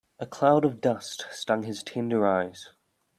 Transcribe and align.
A 0.17 0.25
cloud 0.25 0.65
of 0.65 0.81
dust 0.81 1.27
stung 1.29 1.61
his 1.61 1.83
tender 1.83 2.25
eyes. 2.25 2.69